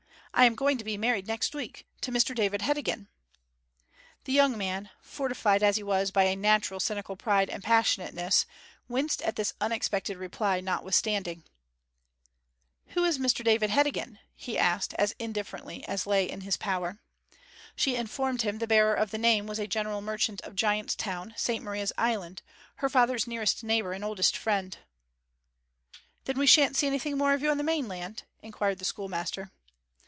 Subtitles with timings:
[0.33, 3.09] I am going to be married next week to Mr David Heddegan.'
[4.23, 8.45] The young man fortified as he was by a natural cynical pride and passionateness
[8.87, 11.43] winced at this unexpected reply, notwithstanding.
[12.87, 16.97] 'Who is Mr David Heddegan?' he asked, as indifferently as lay in his power.
[17.75, 21.33] She informed him the bearer of the name was a general merchant of Giant's Town,
[21.37, 22.41] St Maria's Island
[22.75, 24.77] her father's nearest neighbour and oldest friend.
[26.23, 29.51] 'Then we shan't see anything more of you on the mainland?' inquired the schoolmaster.